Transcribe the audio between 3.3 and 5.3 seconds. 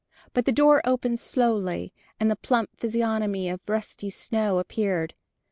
of Rusty Snow appeared.